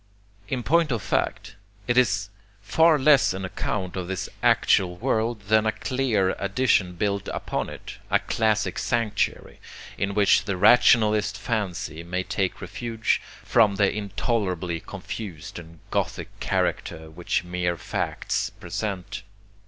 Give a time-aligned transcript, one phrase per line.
[0.47, 1.57] In point of fact
[1.87, 7.27] it is far less an account of this actual world than a clear addition built
[7.27, 9.59] upon it, a classic sanctuary
[9.99, 17.07] in which the rationalist fancy may take refuge from the intolerably confused and gothic character
[17.11, 19.21] which mere facts present.